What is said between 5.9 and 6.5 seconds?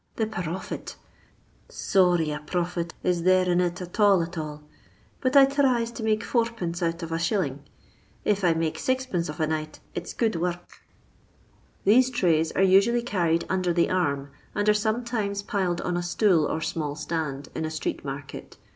to make id.